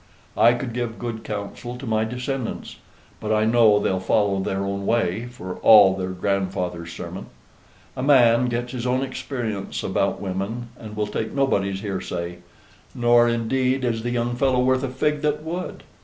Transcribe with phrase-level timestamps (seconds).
[0.35, 2.77] I could give good counsel to my descendants,
[3.19, 7.27] but I know they'll follow their own way, for all their grandfather's sermon.
[7.95, 12.39] A man gets his own experience about women, and will take nobody's hearsay;
[12.95, 15.83] nor, indeed, is the young fellow worth a fig that would.